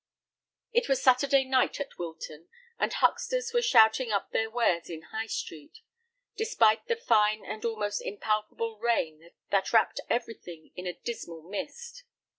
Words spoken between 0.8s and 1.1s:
was